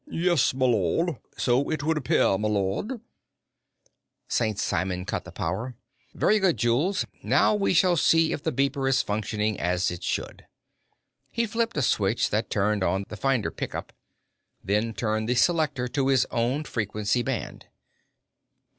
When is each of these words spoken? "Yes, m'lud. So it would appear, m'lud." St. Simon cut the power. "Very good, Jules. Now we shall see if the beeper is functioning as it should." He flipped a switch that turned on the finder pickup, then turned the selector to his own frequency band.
"Yes, 0.09 0.51
m'lud. 0.55 1.19
So 1.37 1.69
it 1.69 1.83
would 1.83 1.95
appear, 1.95 2.25
m'lud." 2.35 3.01
St. 4.27 4.57
Simon 4.57 5.05
cut 5.05 5.25
the 5.25 5.31
power. 5.31 5.75
"Very 6.15 6.39
good, 6.39 6.57
Jules. 6.57 7.05
Now 7.21 7.53
we 7.53 7.75
shall 7.75 7.95
see 7.95 8.33
if 8.33 8.41
the 8.41 8.51
beeper 8.51 8.89
is 8.89 9.03
functioning 9.03 9.59
as 9.59 9.91
it 9.91 10.01
should." 10.01 10.47
He 11.29 11.45
flipped 11.45 11.77
a 11.77 11.83
switch 11.83 12.31
that 12.31 12.49
turned 12.49 12.83
on 12.83 13.05
the 13.09 13.15
finder 13.15 13.51
pickup, 13.51 13.93
then 14.63 14.95
turned 14.95 15.29
the 15.29 15.35
selector 15.35 15.87
to 15.89 16.07
his 16.07 16.25
own 16.31 16.63
frequency 16.63 17.21
band. 17.21 17.67